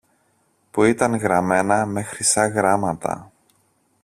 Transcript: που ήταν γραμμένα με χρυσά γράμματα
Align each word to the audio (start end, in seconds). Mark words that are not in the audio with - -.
που 0.71 0.83
ήταν 0.83 1.15
γραμμένα 1.15 1.85
με 1.85 2.01
χρυσά 2.03 2.47
γράμματα 2.47 3.31